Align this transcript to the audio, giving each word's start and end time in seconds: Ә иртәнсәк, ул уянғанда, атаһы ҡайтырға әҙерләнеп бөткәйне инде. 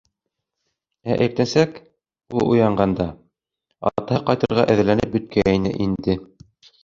Ә 1.15 1.17
иртәнсәк, 1.25 1.75
ул 2.39 2.47
уянғанда, 2.55 3.07
атаһы 3.91 4.23
ҡайтырға 4.31 4.67
әҙерләнеп 4.77 5.13
бөткәйне 5.17 5.77
инде. 5.89 6.17